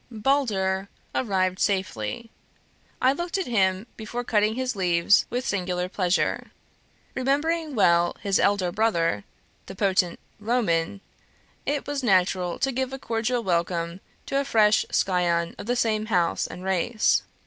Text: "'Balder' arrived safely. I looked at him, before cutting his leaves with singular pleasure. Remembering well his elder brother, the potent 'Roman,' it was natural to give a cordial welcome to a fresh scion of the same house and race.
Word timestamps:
"'Balder' 0.09 0.89
arrived 1.13 1.59
safely. 1.59 2.31
I 2.99 3.13
looked 3.13 3.37
at 3.37 3.45
him, 3.45 3.85
before 3.97 4.23
cutting 4.23 4.55
his 4.55 4.75
leaves 4.75 5.27
with 5.29 5.45
singular 5.45 5.87
pleasure. 5.89 6.49
Remembering 7.13 7.75
well 7.75 8.17
his 8.19 8.39
elder 8.39 8.71
brother, 8.71 9.25
the 9.67 9.75
potent 9.75 10.19
'Roman,' 10.39 11.01
it 11.67 11.85
was 11.85 12.01
natural 12.01 12.57
to 12.57 12.71
give 12.71 12.91
a 12.93 12.97
cordial 12.97 13.43
welcome 13.43 13.99
to 14.25 14.39
a 14.41 14.43
fresh 14.43 14.87
scion 14.89 15.53
of 15.59 15.67
the 15.67 15.75
same 15.75 16.07
house 16.07 16.47
and 16.47 16.63
race. 16.63 17.21